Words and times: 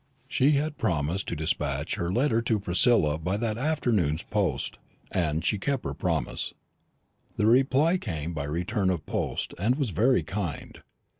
She 0.27 0.53
had 0.53 0.79
promised 0.79 1.27
to 1.27 1.35
despatch 1.35 1.93
her 1.93 2.11
letter 2.11 2.41
to 2.41 2.59
Priscilla 2.59 3.19
by 3.19 3.37
that 3.37 3.59
afternoon's 3.59 4.23
post, 4.23 4.79
and 5.11 5.45
she 5.45 5.59
kept 5.59 5.83
her 5.85 5.93
promise. 5.93 6.55
The 7.37 7.45
reply 7.45 7.99
came 7.99 8.33
by 8.33 8.45
return 8.45 8.89
of 8.89 9.05
post, 9.05 9.53
and 9.59 9.75
was 9.75 9.91
very 9.91 10.23
kind. 10.23 10.81